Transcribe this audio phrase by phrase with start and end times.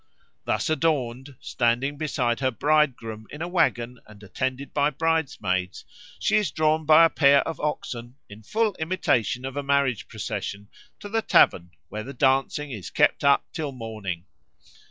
[0.45, 5.85] Thus adorned, standing beside her Bridegroom in a waggon and attended by bridesmaids,
[6.17, 10.69] she is drawn by a pair of oxen, in full imitation of a marriage procession,
[11.01, 14.25] to the tavern, where the dancing is kept up till morning.